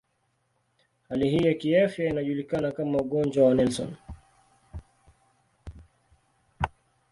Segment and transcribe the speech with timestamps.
[1.09, 3.95] Hali hii ya kiafya inajulikana kama ugonjwa wa Nelson.